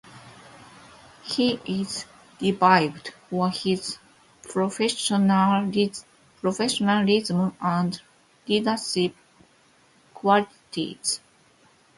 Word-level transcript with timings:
He 1.25 1.59
is 1.63 2.07
revered 2.41 3.09
for 3.29 3.51
his 3.51 3.99
professionalism 4.41 5.93
and 7.61 8.01
leadership 8.47 9.15
qualities. 10.15 11.19